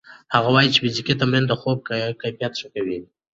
[0.33, 1.77] هغه وايي چې فزیکي تمرین د خوب
[2.21, 2.99] کیفیت ښه کوي.